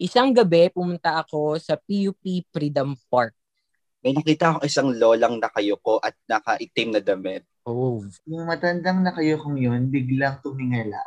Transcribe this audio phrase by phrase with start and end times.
[0.00, 3.36] Isang gabi, pumunta ako sa PUP Freedom Park.
[4.00, 7.44] May nakita akong isang lolang nakayuko at nakaitim na damit.
[7.68, 8.00] Oh.
[8.24, 11.04] Yung matandang nakayukong yun, biglang tumingala.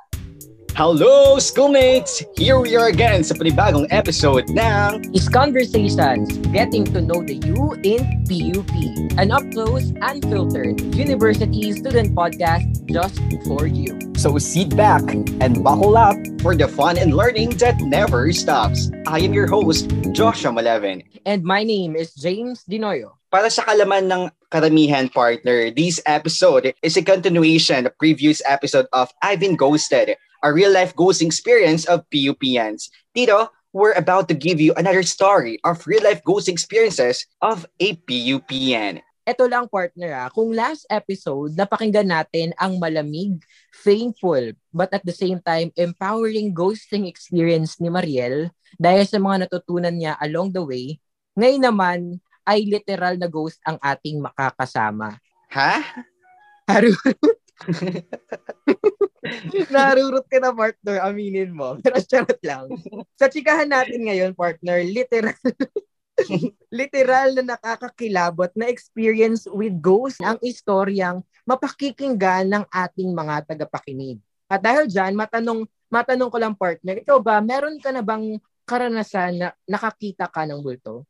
[0.73, 2.25] Hello, schoolmates!
[2.33, 7.77] Here we are again sa panibagong episode ng Is Conversations, Getting to Know the You
[7.85, 8.73] in PUP.
[9.21, 13.93] An up-close, unfiltered, university student podcast just for you.
[14.17, 18.89] So sit back and buckle up for the fun and learning that never stops.
[19.05, 21.05] I am your host, Joshua Malevin.
[21.21, 23.21] And my name is James Dinoyo.
[23.29, 29.13] Para sa kalaman ng karamihan partner, this episode is a continuation of previous episode of
[29.21, 32.91] I've Been Ghosted, a real-life ghosting experience of PUPians.
[33.15, 39.01] Dito, we're about to give you another story of real-life ghosting experiences of a PUPian.
[39.23, 43.39] Ito lang partner ah, kung last episode napakinggan natin ang malamig,
[43.87, 49.95] painful, but at the same time empowering ghosting experience ni Mariel dahil sa mga natutunan
[49.95, 50.99] niya along the way,
[51.39, 51.99] ngayon naman
[52.43, 55.15] ay literal na ghost ang ating makakasama.
[55.55, 56.03] Ha?
[56.67, 57.15] Harurot.
[59.73, 61.75] Narurot ka na partner, aminin mo.
[61.83, 62.67] Pero charot lang.
[63.15, 65.35] Sa chikahan natin ngayon, partner, literal
[66.69, 74.21] literal na nakakakilabot na experience with ghosts ang istoryang mapakikinggan ng ating mga tagapakinig.
[74.45, 79.41] At dahil dyan, matanong, matanong ko lang partner, ikaw ba, meron ka na bang karanasan
[79.41, 81.03] na nakakita ka ng bulto?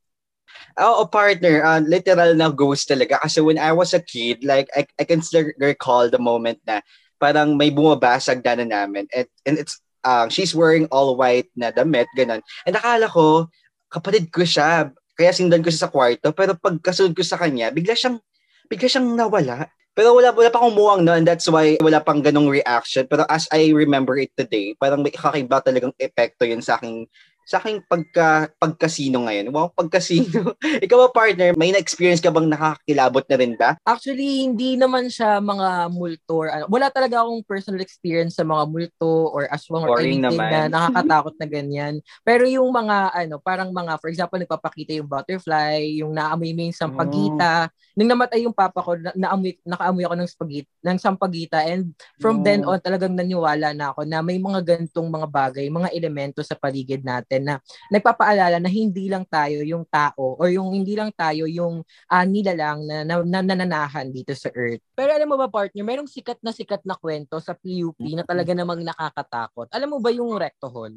[0.79, 3.21] Oo, partner, uh, literal na ghost talaga.
[3.21, 6.81] Kasi when I was a kid, like, I, I can still recall the moment na
[7.23, 9.07] parang may bumabasag na namin.
[9.15, 12.43] And, and it's, uh, she's wearing all white na damit, ganun.
[12.67, 13.47] And akala ko,
[13.87, 14.91] kapatid ko siya.
[15.15, 16.35] Kaya sindan ko siya sa kwarto.
[16.35, 18.19] Pero pagkasunod ko sa kanya, bigla siyang,
[18.67, 19.71] bigla siyang nawala.
[19.93, 23.05] Pero wala, wala pa akong muwang no, and that's why wala pang ganong reaction.
[23.05, 27.05] Pero as I remember it today, parang may kakaiba talagang epekto yun sa aking
[27.43, 29.51] sa aking pagka, pagkasino ngayon.
[29.51, 30.55] Wow, pagkasino.
[30.85, 33.75] Ikaw ba, partner, may na-experience ka bang nakakilabot na rin ba?
[33.83, 36.33] Actually, hindi naman siya mga multo.
[36.39, 40.39] Or, ano, wala talaga akong personal experience sa mga multo or aswang or Boring anything
[40.39, 40.49] naman.
[40.49, 41.93] na nakakatakot na ganyan.
[42.23, 46.77] Pero yung mga, ano, parang mga, for example, nagpapakita yung butterfly, yung naamoy mo yung
[46.77, 47.67] sampagita.
[47.93, 51.59] Nung namatay yung papa ko, na, naamoy, nakaamoy ako ng spaghetti, ng sampagita.
[51.61, 52.45] And from Oh.
[52.45, 56.55] then on, talagang naniwala na ako na may mga gantong mga bagay, mga elemento sa
[56.55, 61.49] paligid natin na nagpapaalala na hindi lang tayo yung tao or yung hindi lang tayo
[61.49, 64.83] yung uh, nilalang na, na, na nananahan dito sa Earth.
[64.93, 68.51] Pero alam mo ba partner, merong sikat na sikat na kwento sa PUP na talaga
[68.51, 69.71] namang nakakatakot.
[69.71, 70.93] Alam mo ba yung Recto Hall?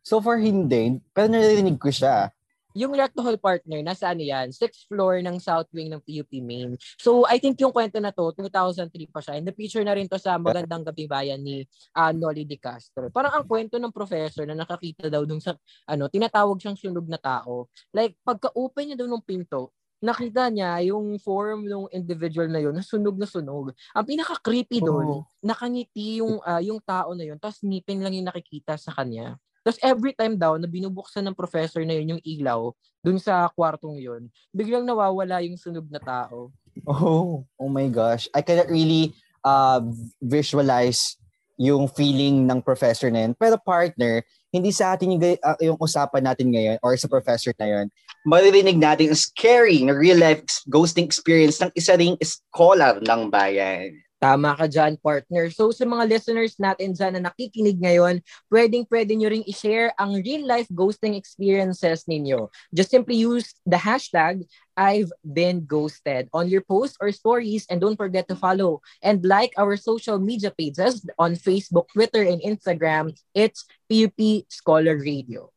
[0.00, 1.02] So far, hindi.
[1.12, 2.32] Pero narinig ko siya.
[2.78, 4.54] Yung Recto Hall partner, nasa ano yan?
[4.54, 6.78] Sixth floor ng South Wing ng PUP Main.
[6.94, 9.34] So, I think yung kwento na to, 2003 pa siya.
[9.34, 11.66] And the-feature na rin to sa Magandang Gabi Bayan ni
[11.98, 13.10] uh, Nolly De Castro.
[13.10, 15.58] Parang ang kwento ng professor na nakakita daw dun sa,
[15.90, 17.66] ano, tinatawag siyang sunog na tao.
[17.90, 22.86] Like, pagka-open niya daw ng pinto, nakita niya yung form ng individual na yun, na
[22.86, 23.74] sunog na sunog.
[23.90, 25.22] Ang pinaka-creepy doon, Oh.
[25.42, 29.34] nakangiti yung, ah, yung tao na yun, tapos ngipin lang yung nakikita sa kanya.
[29.68, 32.72] Tapos every time daw na binubuksan ng professor na yun yung ilaw
[33.04, 36.48] dun sa kwartong yun, biglang nawawala yung sunog na tao.
[36.88, 38.32] Oh, oh my gosh.
[38.32, 39.12] I cannot really
[39.44, 39.84] uh,
[40.24, 41.20] visualize
[41.60, 43.36] yung feeling ng professor na yun.
[43.36, 47.68] Pero partner, hindi sa atin yung, uh, yung usapan natin ngayon or sa professor na
[47.68, 47.86] yun.
[48.24, 54.00] Maririnig natin ang scary na real-life ghosting experience ng isa ring scholar ng bayan.
[54.18, 55.46] Tama ka dyan, partner.
[55.54, 58.18] So sa mga listeners natin dyan na nakikinig ngayon,
[58.50, 62.50] pwedeng pwede nyo ring i-share ang real-life ghosting experiences ninyo.
[62.74, 64.42] Just simply use the hashtag
[64.74, 69.54] I've been ghosted on your posts or stories and don't forget to follow and like
[69.54, 73.14] our social media pages on Facebook, Twitter, and Instagram.
[73.38, 75.54] It's PUP Scholar Radio.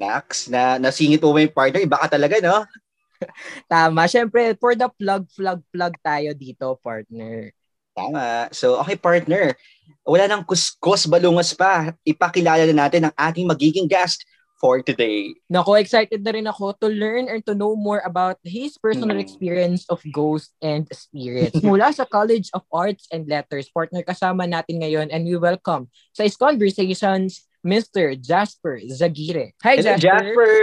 [0.00, 1.84] Nax, na nasingit mo yung partner?
[1.84, 2.64] Iba ka talaga, no?
[3.72, 4.08] Tama.
[4.08, 7.52] Siyempre, for the plug, plug, plug tayo dito, partner.
[7.92, 8.48] Tama.
[8.52, 9.52] So, okay partner.
[10.02, 11.94] Wala nang kuskus balungas pa.
[12.02, 14.24] Ipakilala na natin ang ating magiging guest
[14.58, 15.34] for today.
[15.50, 19.22] Nako, excited na rin ako to learn and to know more about his personal Mm.
[19.26, 21.58] experience of ghosts and spirits.
[21.66, 26.22] Mula sa College of Arts and Letters, partner kasama natin ngayon and we welcome sa
[26.22, 28.18] Is Conversations, Mr.
[28.18, 29.54] Jasper Zagire.
[29.62, 30.34] Hi, Hello, Jasper.
[30.34, 30.54] Jasper!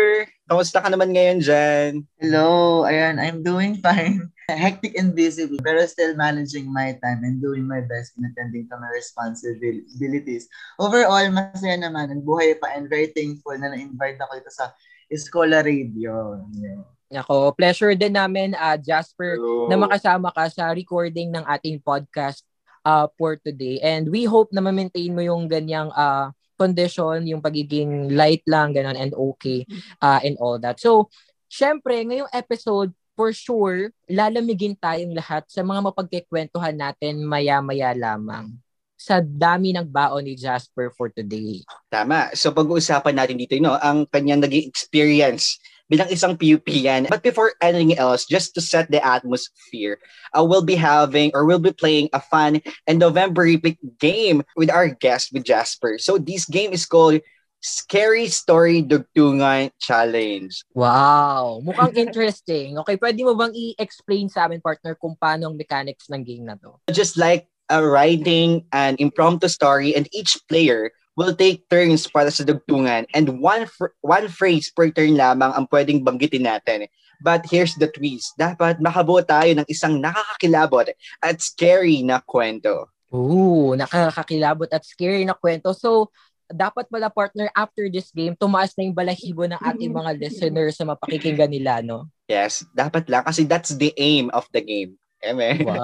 [0.51, 1.91] Kamusta ka naman ngayon dyan?
[2.19, 4.27] Hello, ayan, I'm doing fine.
[4.51, 8.75] Hectic and busy, pero still managing my time and doing my best in attending to
[8.81, 10.49] my responsibilities.
[10.75, 14.73] Overall, masaya naman ang buhay pa and very thankful na na-invite ako dito sa
[15.07, 16.43] Escola Radio.
[16.57, 16.83] Yeah.
[17.09, 19.71] Nako, pleasure din namin, ah, Jasper, Hello.
[19.71, 22.43] na makasama ka sa recording ng ating podcast
[22.83, 23.79] uh, for today.
[23.85, 28.99] And we hope na ma-maintain mo yung ganyang uh, condition, yung pagiging light lang, ganun,
[28.99, 29.63] and okay,
[30.03, 30.75] uh, and all that.
[30.83, 31.07] So,
[31.47, 38.55] syempre, ngayong episode, for sure, lalamigin tayong lahat sa mga mapagkikwentuhan natin maya-maya lamang
[38.99, 41.63] sa dami ng baon ni Jasper for today.
[41.87, 42.35] Tama.
[42.35, 45.55] So pag-uusapan natin dito, know, ang kanyang naging experience
[45.89, 47.09] bilang isang PUP yan.
[47.09, 49.97] But before anything else, just to set the atmosphere,
[50.37, 54.69] uh, we'll be having or we'll be playing a fun and November epic game with
[54.69, 55.97] our guest, with Jasper.
[55.97, 57.19] So this game is called
[57.59, 60.53] Scary Story Dugtungan Challenge.
[60.71, 61.59] Wow!
[61.65, 62.79] Mukhang interesting.
[62.79, 66.55] Okay, pwede mo bang i-explain sa amin, partner, kung paano ang mechanics ng game na
[66.55, 66.79] to?
[66.87, 72.47] Just like uh, writing an impromptu story and each player will take turns para sa
[72.47, 76.87] dugtungan and one fr- one phrase per turn lamang ang pwedeng banggitin natin.
[77.19, 78.39] But here's the twist.
[78.39, 82.87] Dapat makabuo tayo ng isang nakakakilabot at scary na kwento.
[83.11, 85.75] Ooh, nakakakilabot at scary na kwento.
[85.75, 86.07] So,
[86.47, 90.87] dapat pala partner after this game, tumaas na yung balahibo ng ating mga listeners sa
[90.87, 92.07] mapakikinggan nila, no?
[92.31, 94.95] Yes, dapat lang kasi that's the aim of the game.
[95.19, 95.67] Eme.
[95.67, 95.83] Wow.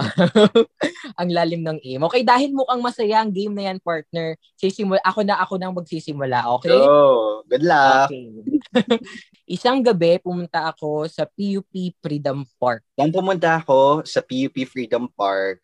[1.20, 2.02] ang lalim ng aim.
[2.08, 6.48] Okay, dahil mukhang masaya ang game na yan, partner, sisimula, ako na ako nang magsisimula,
[6.56, 6.80] okay?
[6.80, 8.08] So, good luck.
[8.08, 8.32] Okay.
[9.60, 12.82] Isang gabi, pumunta ako sa PUP Freedom Park.
[12.96, 15.60] Nang pumunta ako sa PUP Freedom Park,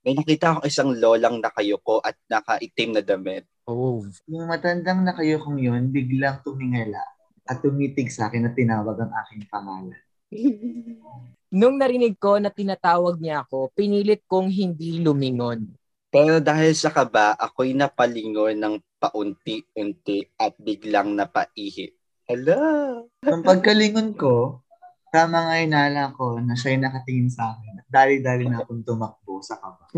[0.00, 3.44] may nakita akong isang lolang nakayuko at nakaitim na damit.
[3.68, 4.00] Oh.
[4.30, 7.04] Yung matandang na kayo kong yun, biglang tumingala
[7.44, 9.98] at tumitig sa akin at tinawag ang aking pangalan.
[11.50, 15.66] Nung narinig ko na tinatawag niya ako, pinilit kong hindi lumingon.
[16.06, 21.90] Pero dahil sa kaba, ako'y napalingon ng paunti-unti at biglang napaihi.
[22.30, 23.02] Hello!
[23.26, 24.62] Nung pagkalingon ko,
[25.10, 29.90] tama nga inala ko na siya'y nakatingin sa akin dali-dali na akong tumakbo sa kaba.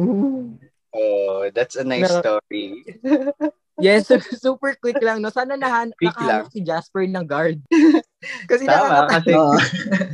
[0.92, 2.80] Oh, that's a nice Na- story.
[3.80, 4.06] Yes,
[4.44, 5.24] super quick lang.
[5.24, 5.32] No?
[5.32, 7.58] Sana nahan, Quick nakahanap si Jasper ng guard.
[8.46, 9.34] Kasi Tama, kasi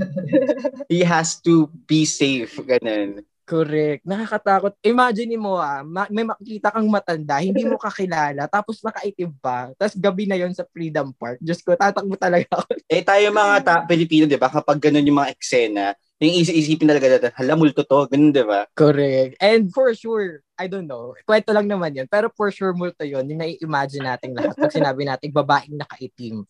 [0.92, 2.56] he has to be safe.
[2.60, 3.24] Ganun.
[3.48, 4.04] Correct.
[4.04, 4.76] Nakakatakot.
[4.84, 9.72] Imagine mo ah, ma- may makikita kang matanda, hindi mo kakilala, tapos nakaitim pa.
[9.80, 11.40] Tapos gabi na yon sa Freedom Park.
[11.40, 12.76] Diyos ko, tatakbo talaga ako.
[12.92, 17.08] Eh tayo mga ta- Pilipino, di ba, kapag ganun yung mga eksena, yung isi-isipin talaga
[17.08, 18.68] natin, hala, multo to, ganun, di ba?
[18.76, 19.40] Correct.
[19.40, 22.04] And for sure, I don't know, kwento lang naman yun.
[22.04, 23.24] Pero for sure, multo yun.
[23.24, 26.44] Yung nai-imagine nating lahat pag sinabi nating babaeng nakaitim.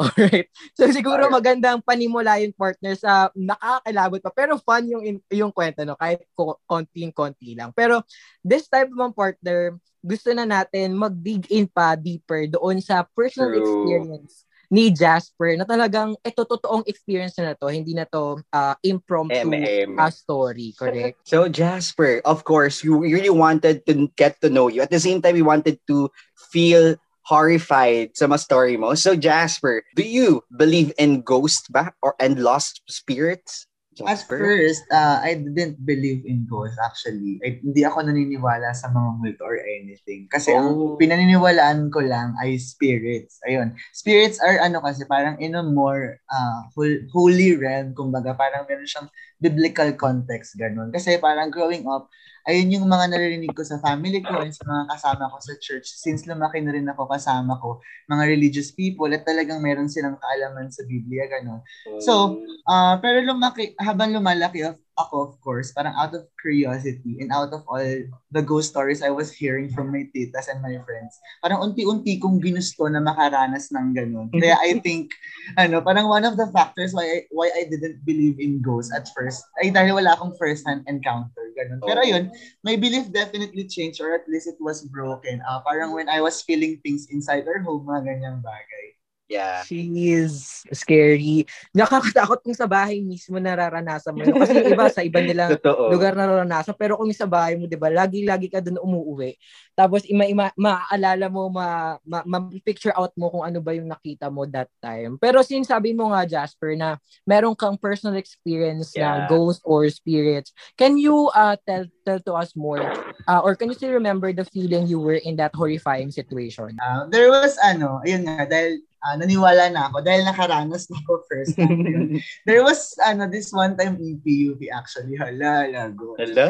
[0.00, 0.48] Alright.
[0.72, 1.36] So siguro Alright.
[1.36, 4.32] magandang panimula yung partner sa nakakilabot pa.
[4.32, 6.00] Pero fun yung, yung kwento, no?
[6.00, 7.76] Kahit ko- konting-konti lang.
[7.76, 8.00] Pero
[8.40, 13.60] this type naman partner, gusto na natin mag-dig in pa deeper doon sa personal True.
[13.60, 19.34] experience ni Jasper na talagang ito totoong experience na to, hindi na to uh, impromptu
[19.34, 19.98] MM.
[19.98, 21.18] uh, story, correct?
[21.26, 24.86] So Jasper, of course, you really wanted to get to know you.
[24.86, 26.06] At the same time, we wanted to
[26.54, 28.94] feel horrified sa mga story mo.
[28.94, 33.69] So Jasper, do you believe in ghost ba or and lost spirits?
[34.04, 37.40] At first, uh, I didn't believe in ghosts actually.
[37.40, 40.28] I, hindi ako naniniwala sa mga multo or anything.
[40.28, 40.94] Kasi ang Oh.
[40.96, 43.40] pinaniniwalaan ko lang ay spirits.
[43.42, 43.72] Ayun.
[43.90, 47.92] Spirits are ano kasi parang in a more uh, hol- holy realm.
[47.92, 50.54] Kumbaga parang meron siyang biblical context.
[50.54, 50.88] Ganun.
[50.88, 52.06] Kasi parang growing up,
[52.44, 55.88] ayun yung mga naririnig ko sa family ko and sa mga kasama ko sa church.
[55.90, 60.68] Since lumaki na rin ako kasama ko, mga religious people at talagang meron silang kaalaman
[60.68, 61.24] sa Biblia.
[61.26, 61.60] Ganun.
[62.00, 67.34] So, Ah, pero lumaki, habang lumalaki of, ako, of course, parang out of curiosity and
[67.34, 67.82] out of all
[68.30, 72.38] the ghost stories I was hearing from my titas and my friends, parang unti-unti kong
[72.38, 74.30] ginusto na makaranas ng ganun.
[74.30, 75.10] Kaya I think,
[75.58, 79.10] ano, parang one of the factors why I, why I didn't believe in ghosts at
[79.10, 81.82] first, ay dahil wala akong first-hand encounter, ganun.
[81.82, 82.30] Pero yun,
[82.62, 85.42] my belief definitely changed or at least it was broken.
[85.42, 88.99] Ah, parang when I was feeling things inside our home, mga ganyang bagay.
[89.30, 89.62] Yeah.
[89.62, 91.46] She is scary.
[91.70, 94.26] Nakakatakot kung sa bahay mismo nararanasan mo.
[94.26, 94.34] yun.
[94.34, 95.86] Kasi iba sa iba nilang Totoo.
[95.94, 96.74] lugar nararanasan.
[96.74, 99.38] Pero kung sa bahay mo, di ba, lagi-lagi ka doon umuuwi.
[99.78, 104.26] Tapos ima, ima, maaalala mo, ma, ma, ma-picture out mo kung ano ba yung nakita
[104.26, 105.14] mo that time.
[105.16, 109.28] Pero sinasabi mo nga, Jasper, na meron kang personal experience na Yeah.
[109.30, 110.50] ghost or spirits.
[110.74, 112.82] Can you uh, tell tell to us more?
[113.24, 116.74] Uh, or can you still remember the feeling you were in that horrifying situation?
[116.80, 121.12] Ah, there was ano, ayun nga, dahil uh, naniwala na ako dahil nakaranas na ako
[121.26, 122.20] first time.
[122.48, 125.16] There was ano this one time in PUP actually.
[125.16, 126.16] Hala, lago.
[126.20, 126.46] Hello.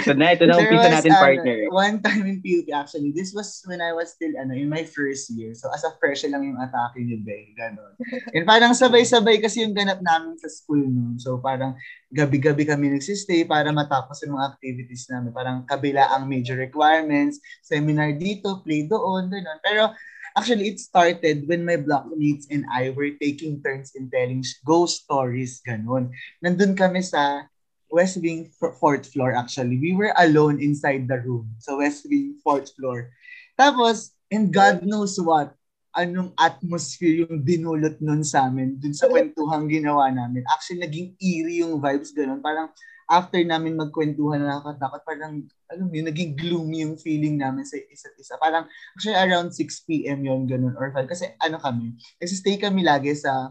[0.00, 1.58] ito na, ito na umpisa was, natin ano, partner.
[1.70, 3.12] one time in PUP actually.
[3.12, 5.52] This was when I was still ano in my first year.
[5.52, 7.94] So as a fresh lang yung atake ni Bay, ganon.
[8.32, 11.20] And parang sabay-sabay kasi yung ganap namin sa school noon.
[11.20, 11.76] So parang
[12.10, 15.30] gabi-gabi kami nagsistay para matapos yung mga activities namin.
[15.30, 19.60] Parang kabila ang major requirements, seminar dito, play doon, ganon.
[19.62, 19.94] Pero
[20.36, 25.60] Actually, it started when my blockmates and I were taking turns in telling ghost stories,
[25.66, 26.14] ganun.
[26.44, 27.50] Nandun kami sa
[27.90, 28.46] West Wing
[28.78, 29.76] fourth floor actually.
[29.76, 31.50] We were alone inside the room.
[31.58, 33.10] So West Wing fourth floor.
[33.58, 35.58] Tapos, and God knows what,
[35.98, 40.46] anong atmosphere yung dinulot nun sa amin, dun sa kwentuhang ginawa namin.
[40.46, 42.38] Actually, naging eerie yung vibes ganun.
[42.38, 42.70] Parang
[43.10, 47.74] after namin magkwentuhan na nakakatakot, parang, alam mo yun, naging gloomy yung feeling namin sa
[47.74, 48.38] isa't isa.
[48.38, 50.22] Parang, actually around 6 p.m.
[50.22, 51.10] yon ganun, or 5.
[51.10, 53.50] Kasi ano kami, kasi stay kami lagi sa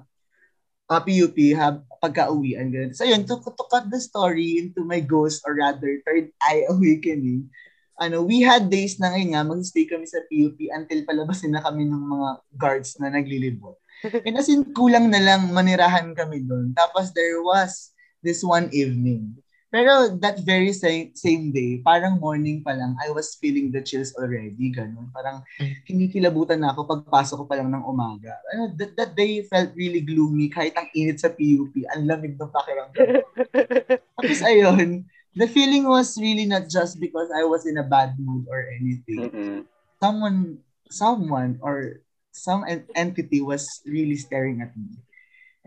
[0.88, 2.72] uh, PUP ha, pagka-uwian.
[2.72, 2.96] Ganun.
[2.96, 7.52] So yun, to, to cut the story into my ghost or rather third eye awakening,
[8.00, 11.84] ano, we had days na ngayon nga, mag-stay kami sa PUP until palabasin na kami
[11.84, 13.76] ng mga guards na naglilibot.
[14.24, 16.72] And as in, kulang na lang manirahan kami doon.
[16.72, 17.92] Tapos there was
[18.24, 19.36] this one evening
[19.70, 24.18] pero that very same, same day, parang morning pa lang, I was feeling the chills
[24.18, 25.14] already, ganun.
[25.14, 25.46] Parang
[25.86, 28.34] kinikilabutan na ako pagpasok ko pa lang ng umaga.
[28.54, 32.50] Ano, that, that day felt really gloomy kahit ang init sa PUP, ang lamig ng
[32.50, 33.22] pakiramdam.
[34.18, 35.06] Tapos ayun,
[35.38, 39.30] the feeling was really not just because I was in a bad mood or anything.
[39.30, 39.60] Mm-mm.
[40.02, 42.02] Someone, someone or
[42.34, 44.98] some entity was really staring at me.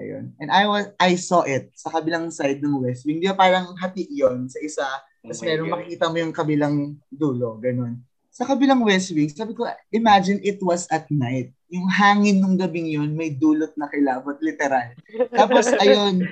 [0.01, 0.33] Ayun.
[0.41, 3.21] And I was I saw it sa kabilang side ng West Wing.
[3.21, 4.87] Di ba parang hati yon sa isa.
[5.21, 5.73] Tapos Oh my meron God.
[5.79, 6.75] makikita mo yung kabilang
[7.13, 7.61] dulo.
[7.61, 8.01] Ganun.
[8.33, 11.53] Sa kabilang West Wing, sabi ko, imagine it was at night.
[11.69, 14.89] Yung hangin nung gabing yon may dulot na kilabot, literal.
[15.29, 16.25] Tapos, ayun,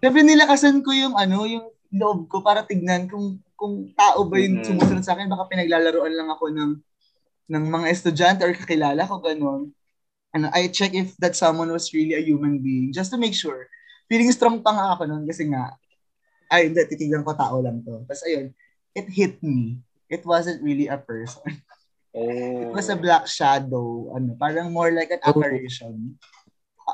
[0.00, 4.64] sabi nilakasan ko yung ano, yung loob ko para tignan kung kung tao ba yung
[4.64, 5.28] sumusunod sa akin.
[5.28, 6.72] Baka pinaglalaroan lang ako ng
[7.52, 9.76] ng mga estudyante or kakilala ko, ganun
[10.32, 13.68] ano, I check if that someone was really a human being just to make sure.
[14.08, 15.76] Feeling strong pa nga ako nun kasi nga,
[16.52, 18.04] ay, hindi, titignan ko tao lang to.
[18.04, 18.52] Tapos ayun,
[18.92, 19.80] it hit me.
[20.12, 21.64] It wasn't really a person.
[22.12, 22.60] Oh.
[22.68, 24.12] It was a black shadow.
[24.12, 25.32] Ano, parang more like an Oh.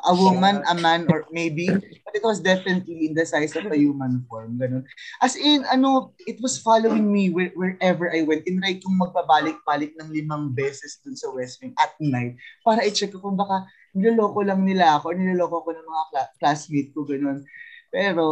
[0.07, 1.67] A woman, a man, or maybe,
[2.05, 4.59] but it was definitely in the size of a human form.
[4.61, 4.85] Ganun.
[5.19, 8.47] As in, ano, it was following me where, wherever I went.
[8.47, 13.11] In right kung magpabalik-balik ng limang beses dun sa West Wing at night para i-check
[13.11, 17.03] ko kung baka niloloko lang nila ako or niloloko ko ng mga cla- classmate ko,
[17.03, 17.43] ganun.
[17.89, 18.25] Pero,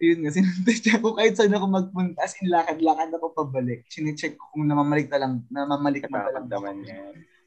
[0.00, 0.66] yun nga, sinunod
[1.02, 3.84] ko kahit saan ako magpunta, as in lakad-lakad ako pabalik.
[3.90, 6.46] Sinecheck ko kung namamalik na lang, namamalik na lang.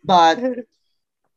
[0.03, 0.37] But,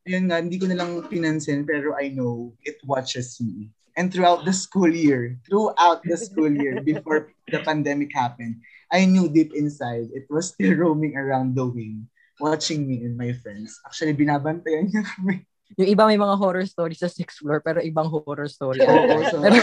[0.06, 3.74] yun nga, hindi ko na lang pinansin, pero I know it watches me.
[3.98, 9.26] And throughout the school year, throughout the school year, before the pandemic happened, I knew
[9.26, 12.06] deep inside, it was still roaming around the wing,
[12.38, 13.82] watching me and my friends.
[13.82, 15.42] Actually, binabantayan niya kami.
[15.74, 18.78] Yung iba may mga horror story sa sixth floor, pero ibang horror story.
[18.86, 19.58] Oo, so, Pero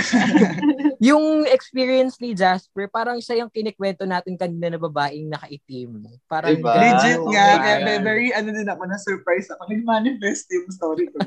[1.09, 6.03] yung experience ni Jasper, parang siya yung kinikwento natin kanina na babaeng nakaitim.
[6.27, 6.75] Parang Diba?
[6.75, 7.61] legit nga, nga.
[7.63, 9.63] kaya very, very, ano din ako, na-surprise ako.
[9.71, 11.17] Nag-manifest yung story ko.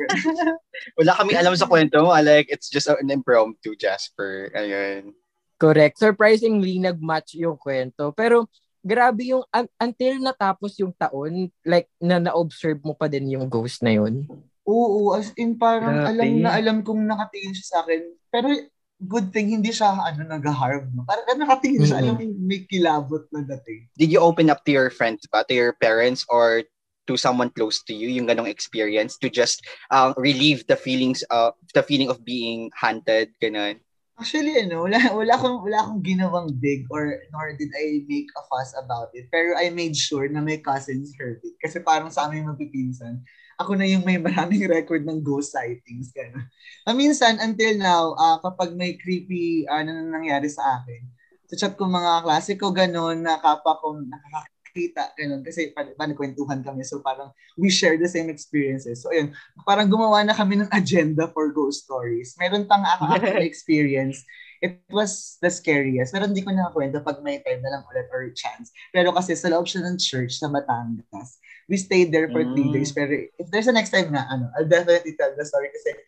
[1.00, 2.12] Wala kaming alam sa kwento mo.
[2.12, 4.52] Like, it's just an impromptu, Jasper.
[4.52, 5.16] Ayun.
[5.56, 5.97] Correct.
[5.97, 8.12] Surprisingly, nag-match yung kwento.
[8.12, 8.45] Pero,
[8.85, 13.80] grabe yung, un- until natapos yung taon, like, na na-observe mo pa din yung ghost
[13.80, 14.28] na yun.
[14.67, 16.11] Oo, as in parang Grabe.
[16.11, 18.03] alam na alam kong nakatingin siya sa akin.
[18.35, 18.47] Pero
[18.99, 20.91] good thing, hindi siya ano, nag-harm.
[20.91, 21.07] No?
[21.07, 22.03] Parang nakatingin siya, Mhm.
[22.03, 23.87] alam may kilabot na dating.
[23.95, 25.47] Did you open up to your friends ba?
[25.47, 26.67] To your parents or
[27.07, 29.63] to someone close to you yung ganong experience to just
[29.95, 33.79] uh, relieve the feelings of the feeling of being haunted ganon
[34.17, 38.43] Actually, ano, wala, wala, akong, wala akong ginawang big or nor did I make a
[38.49, 39.29] fuss about it.
[39.29, 41.53] Pero I made sure na my cousins heard it.
[41.61, 43.21] Kasi parang sa aming magpipinsan,
[43.57, 46.13] ako na yung may maraming record ng ghost sightings.
[46.13, 46.45] Gano'n.
[46.85, 51.03] Ah, minsan, until now, ah, kapag may creepy ano na nangyari sa akin,
[51.47, 55.41] sa chat ko mga klase ko gano'n, na kapwa ko nakakakita, gano'n.
[55.47, 56.83] Kasi pa, pa nagkwentuhan kami.
[56.85, 59.01] So parang we share the same experiences.
[59.03, 59.33] So ayun,
[59.65, 62.37] parang gumawa na kami ng agenda for ghost stories.
[62.37, 64.21] Meron pang ako experience.
[64.61, 66.11] It was the scariest.
[66.13, 68.75] Pero hindi ko nakakwento pag may time na lang ulit or chance.
[68.91, 71.39] Pero kasi sa loob siya ng church sa Batangas.
[71.67, 72.75] We stayed there for three Mm.
[72.79, 72.91] days.
[72.95, 75.99] Pero if there's a next time na, ano, I'll definitely tell the story kasi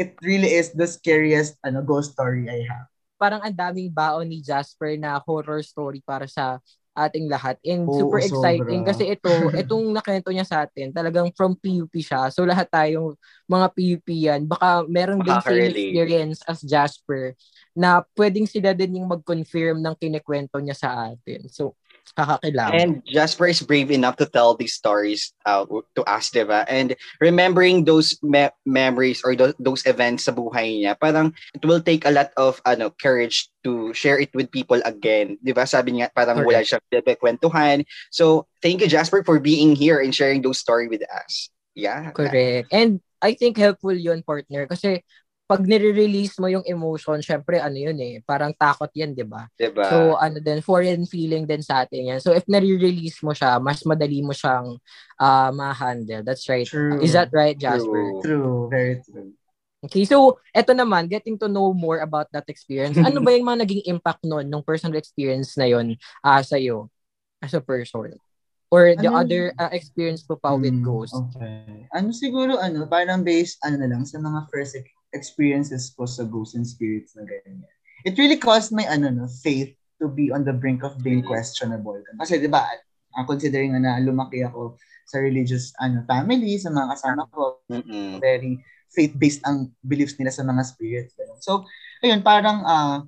[0.00, 2.88] it really is the scariest ano ghost story I have.
[3.16, 6.60] Parang ang daming baon ni Jasper na horror story para sa
[6.96, 7.60] ating lahat.
[7.60, 8.88] And Oo, super exciting sobra.
[8.88, 9.28] kasi ito,
[9.62, 12.32] itong nakento niya sa atin, talagang from PUP siya.
[12.32, 13.12] So lahat tayong
[13.44, 17.36] mga PUP yan, baka meron din same experience as Jasper
[17.76, 21.44] na pwedeng sila din yung mag-confirm ng kinikwento niya sa atin.
[21.52, 21.76] So,
[22.12, 22.74] kakakilala.
[22.74, 26.64] And Jasper is brave enough to tell these stories uh, to us, diba?
[26.68, 31.80] And remembering those me- memories or tho- those events sa buhay niya, parang it will
[31.80, 35.38] take a lot of ano courage to share it with people again.
[35.42, 35.66] Diba?
[35.66, 37.84] Sabi niya, parang wala siyang kwentuhan.
[38.10, 41.50] So, thank you, Jasper, for being here and sharing those story with us.
[41.74, 42.10] Yeah.
[42.12, 42.72] Correct.
[42.72, 44.66] And I think helpful yun, partner.
[44.66, 45.04] Kasi
[45.46, 49.46] pag nire-release mo yung emotion, syempre ano yun eh, parang takot yan, di ba?
[49.54, 49.86] Diba?
[49.86, 52.18] So ano din, foreign feeling din sa atin yan.
[52.18, 54.74] So if nare-release mo siya, mas madali mo siyang
[55.22, 56.26] uh, ma-handle.
[56.26, 56.66] That's right.
[56.66, 56.98] True.
[56.98, 58.18] Is that right, Jasper?
[58.18, 58.22] True.
[58.26, 59.38] True, very true.
[59.86, 62.98] Okay, so eto naman, getting to know more about that experience.
[62.98, 65.94] Ano ba yung mga naging impact nun, nung personal experience na yun
[66.26, 66.90] uh, sa'yo
[67.38, 68.18] as a person?
[68.66, 71.14] Or the Ano- other uh, experience po pa with Hmm, Ghost?
[71.14, 71.86] Okay.
[71.94, 74.74] Ano siguro, ano, parang based, ano na lang, sa mga first
[75.16, 77.64] experiences ko sa ghosts and spirits na ganyan.
[78.04, 81.96] It really caused my, ano, no, faith to be on the brink of being questionable.
[82.20, 82.68] Kasi, di ba,
[83.16, 84.76] uh, considering na lumaki ako
[85.08, 88.20] sa religious ano family, sa mga kasama ko, Mm-mm.
[88.20, 88.60] very
[88.92, 91.16] faith-based ang beliefs nila sa mga spirits.
[91.16, 91.40] ganun.
[91.40, 91.64] So,
[92.04, 93.02] ayun, parang, ah,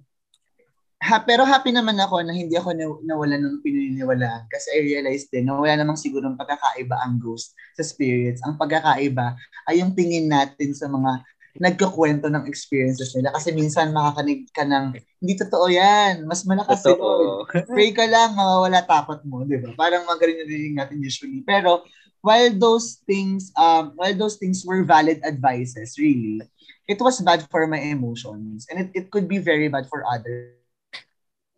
[0.98, 5.30] ha, pero happy naman ako na hindi ako na, nawala ng pininiwalaan kasi I realized
[5.30, 8.42] din na wala namang sigurong pagkakaiba ang ghost sa spirits.
[8.42, 9.38] Ang pagkakaiba
[9.70, 11.22] ay yung tingin natin sa mga
[11.58, 16.94] nagkukwento ng experiences nila kasi minsan makakanig ka ng hindi totoo yan, mas malakas yun.
[16.94, 17.44] Totoo.
[17.66, 19.74] Pray ka lang, mawawala takot mo, di ba?
[19.74, 21.42] Parang na din natin usually.
[21.42, 21.82] Pero,
[22.22, 26.46] while those things, um, while those things were valid advices, really,
[26.86, 28.66] it was bad for my emotions.
[28.70, 30.54] And it, it could be very bad for others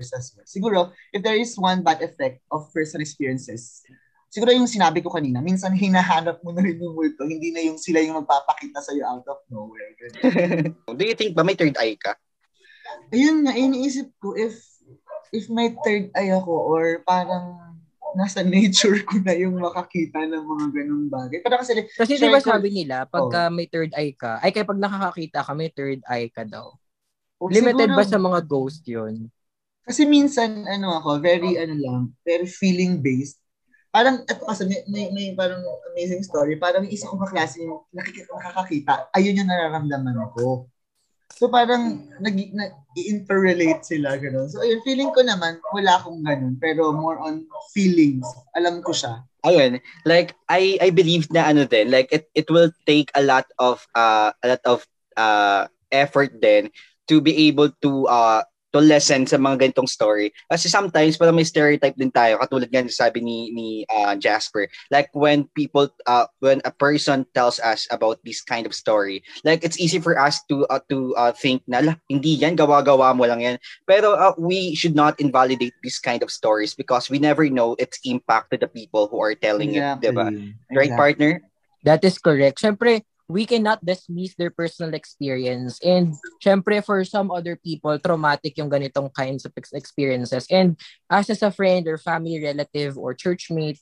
[0.01, 0.49] as well.
[0.49, 0.81] Siguro,
[1.13, 3.85] if there is one bad effect of personal experiences,
[4.31, 7.77] siguro yung sinabi ko kanina, minsan hinahanap mo na rin yung multo, hindi na yung
[7.77, 9.91] sila yung magpapakita sa'yo out of nowhere.
[10.99, 12.15] Do you think ba may third eye ka?
[13.11, 14.59] ayun nga, iniisip ko if
[15.31, 17.55] if may third eye ako or parang
[18.19, 21.39] nasa nature ko na yung makakita ng mga ganung bagay.
[21.39, 24.67] Pero kasi, Kasi di ba ko- sabi nila, pagka may third eye ka, ay kaya
[24.67, 26.75] pag nakakakita ka, may third eye ka daw.
[27.39, 29.31] oh, Limited siguro- ba sa mga ghost yun?
[29.81, 33.39] Kasi minsan, ano ako, very, ano lang, very feeling-based.
[33.91, 36.55] Parang, ito kasi, may, may, may parang amazing story.
[36.57, 40.71] Parang isa kong kaklase yung nakikita, nakakakita, ayun yung nararamdaman ko.
[41.41, 44.51] So parang nag, nag interrelate sila gano'n.
[44.51, 48.27] So ayun, feeling ko naman wala akong ganun, pero more on feelings.
[48.59, 49.25] Alam ko siya.
[49.47, 53.49] ayun, like I I believe na ano din, like it it will take a lot
[53.57, 54.85] of uh a lot of
[55.17, 56.69] uh effort then
[57.09, 60.31] to be able to uh to listen sa mga ganitong story.
[60.51, 64.71] Kasi sometimes parang may stereotype din tayo katulad nga ng sabi ni ni uh, Jasper.
[64.91, 69.63] Like when people uh when a person tells us about this kind of story, like
[69.67, 73.27] it's easy for us to uh, to uh, think na "Lah, hindi yan gawa-gawa mo
[73.27, 73.57] lang yan.
[73.87, 77.99] Pero uh, we should not invalidate this kind of stories because we never know its
[78.07, 80.31] impact to the people who are telling it, diba?
[80.71, 80.97] Right, Exactly.
[80.97, 81.33] partner?
[81.85, 82.61] That is correct.
[82.61, 85.79] Siyempre, we cannot dismiss their personal experience.
[85.87, 90.51] And syempre, for some other people, traumatic yung ganitong kinds of ex- experiences.
[90.51, 90.75] And
[91.07, 93.79] as as a friend or family relative or churchmate,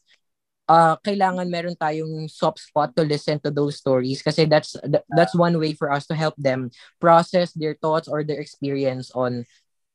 [0.69, 5.33] uh, kailangan meron tayong soft spot to listen to those stories kasi that's th- that's
[5.33, 6.69] one way for us to help them
[7.01, 9.49] process their thoughts or their experience on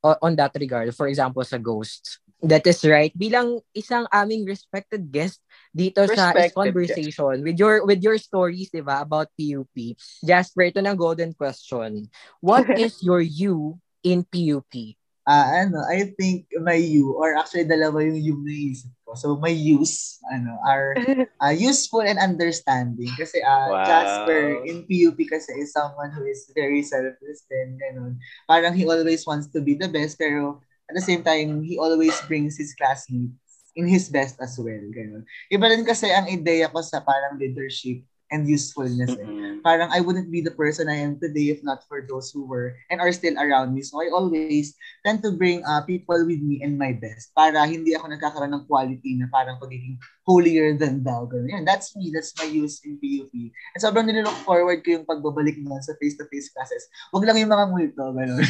[0.03, 0.91] on that regard.
[0.97, 2.19] For example, sa ghosts.
[2.43, 3.15] That is right.
[3.15, 5.39] Bilang isang aming respected guest
[5.71, 9.95] dito sa Respected Is Conversation with your with your stories, 'di ba, about PUP.
[10.27, 12.11] Jasper, ito ng golden question.
[12.43, 14.99] What is your you in PUP?
[15.23, 19.15] Ah, ano, I think may you, or actually dalawa yung you na isip ko.
[19.15, 20.99] So, may use, ano, are
[21.39, 23.07] uh, useful and understanding.
[23.15, 23.87] Kasi uh, Wow.
[23.87, 28.19] Jasper in PUP kasi is someone who is very selfless din, ganun.
[28.51, 32.15] Parang he always wants to be the best, pero at the same time, he always
[32.27, 33.35] brings his classmates
[33.75, 35.25] in his best as well, ganun.
[35.49, 39.13] Iba rin kasi ang ideya ko sa parang leadership and usefulness.
[39.17, 42.43] eh parang I wouldn't be the person I am today if not for those who
[42.43, 43.81] were and are still around me.
[43.81, 44.75] So I always
[45.07, 48.67] tend to bring uh, people with me and my best para hindi ako nagkakaroon ng
[48.67, 51.27] quality na parang pagiging holier than thou.
[51.27, 51.51] Ganun.
[51.51, 52.11] Yan, that's me.
[52.11, 53.31] That's my use in PUP.
[53.31, 56.87] And sobrang nililook forward ko yung pagbabalik nun sa face-to-face classes.
[57.11, 58.03] Wag lang yung mga multo.
[58.15, 58.43] Ganun.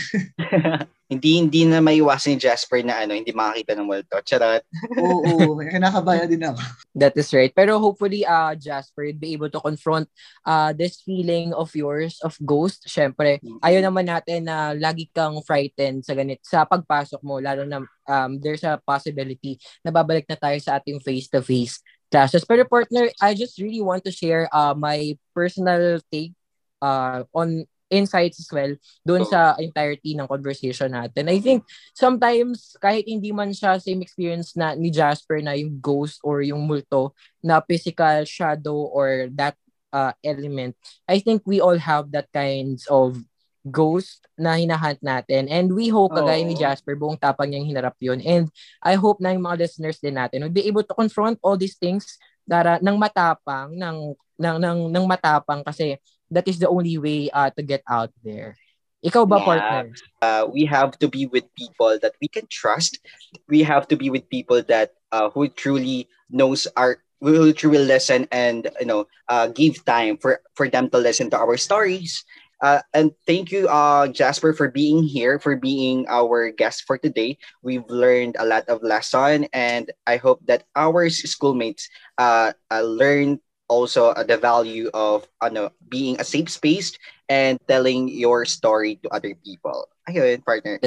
[1.14, 4.18] hindi hindi na maiwasan ni Jasper na ano, hindi makakita ng multo.
[4.22, 4.64] Charot.
[5.02, 5.62] Oo, oo.
[5.62, 6.62] Kinakabaya din ako.
[6.94, 7.54] That is right.
[7.54, 10.06] Pero hopefully, uh, Jasper, you'd be able to confront
[10.46, 12.86] uh, this feeling of yours of ghost.
[12.86, 17.82] Syempre, ayaw naman natin na lagi kang frightened sa ganit sa pagpasok mo, lalo na
[18.08, 21.82] um, there's a possibility na babalik na tayo sa ating face-to-face
[22.14, 22.46] classes.
[22.46, 26.38] Pero partner, I just really want to share uh, my personal take
[26.82, 28.74] uh, on insights as well
[29.06, 31.30] doon sa entirety ng conversation natin.
[31.30, 31.62] I think
[31.94, 36.66] sometimes kahit hindi man siya same experience na ni Jasper na yung ghost or yung
[36.66, 37.14] multo
[37.46, 39.54] na physical shadow or that
[39.94, 40.74] uh, element,
[41.06, 43.22] I think we all have that kinds of
[43.64, 45.48] ghost na hinahunt natin.
[45.48, 48.20] And we hope, kagaya ni Jasper, buong tapang niyang hinarap yun.
[48.20, 48.52] And
[48.84, 51.80] I hope na yung mga listeners din natin will be able to confront all these
[51.80, 55.96] things dara ng matapang ng ng ng ng matapang kasi
[56.28, 58.60] that is the only way uh, to get out there.
[59.04, 59.48] Ikaw ba, Yeah.
[59.48, 59.86] partner?
[60.24, 63.00] uh, we have to be with people that we can trust.
[63.48, 68.28] We have to be with people that uh, who truly knows our who truly listen
[68.36, 72.24] and you know uh, give time for for them to listen to our stories.
[72.64, 77.38] Uh, and thank you, uh, Jasper, for being here, for being our guest for today.
[77.62, 83.44] We've learned a lot of lesson, and I hope that our schoolmates uh, uh, learn
[83.68, 86.96] also uh, the value of ano, being a safe space
[87.28, 89.92] and telling your story to other people.
[90.08, 90.80] Ayun, partner.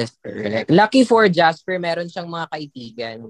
[0.69, 3.29] Lucky for Jasper, meron siyang mga kaibigan.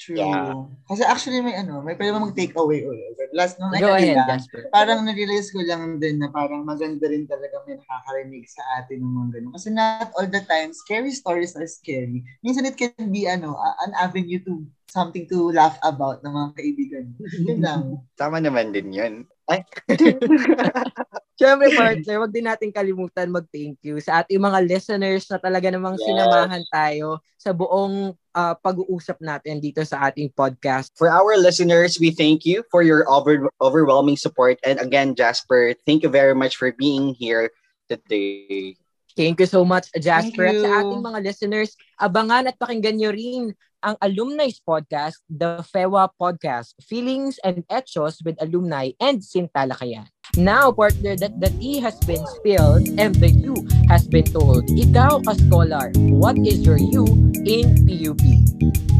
[0.00, 0.16] True.
[0.16, 0.64] Yeah.
[0.88, 3.20] Kasi actually may ano, may pwede mo mag-take away ulit.
[3.36, 4.72] Last nung Go ahead, Jasper.
[4.72, 9.12] parang narealize ko lang din na parang maganda rin talaga may nakakarinig sa atin ng
[9.12, 9.52] mga ganun.
[9.52, 12.24] Kasi not all the time, scary stories are scary.
[12.40, 17.06] Minsan it can be ano, an avenue to something to laugh about ng mga kaibigan.
[17.44, 17.82] Yun lang.
[18.20, 19.14] Tama naman din yun.
[19.52, 19.68] Ay.
[21.40, 25.96] Siyempre, partner, wag din natin kalimutan mag-thank you sa ating mga listeners na talaga namang
[25.96, 26.04] Yes.
[26.04, 30.92] sinamahan tayo sa buong uh, pag-uusap natin dito sa ating podcast.
[31.00, 34.60] For our listeners, we thank you for your over- overwhelming support.
[34.68, 37.48] And again, Jasper, thank you very much for being here
[37.88, 38.76] today.
[39.16, 40.44] Thank you so much, Jasper.
[40.46, 43.42] At sa ating mga listeners, abangan at pakinggan nyo rin
[43.82, 50.08] ang Alumni's Podcast, The FEWA Podcast, Feelings and Echos with Alumni and Sintalakayan.
[50.36, 53.56] Now, partner, that the tea has been spilled and the you
[53.88, 54.68] has been told.
[54.70, 57.08] Ikaw, a scholar, what is your you
[57.48, 58.22] in PUP?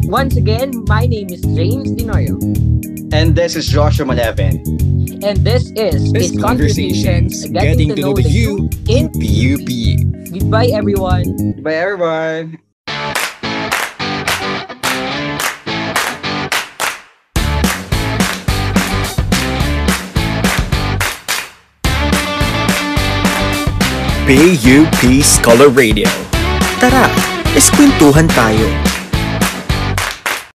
[0.09, 2.41] Once again, my name is James Dinoyo.
[3.13, 4.65] And this is Joshua Malevin.
[5.23, 9.69] And this is It's Conversations, getting to know the you in PUP.
[10.33, 11.61] Goodbye, everyone.
[11.63, 12.70] Bye, everyone.
[24.29, 26.09] PUP Scholar Radio.
[26.77, 27.09] Tara,
[27.57, 28.90] eskwentuhan tayo.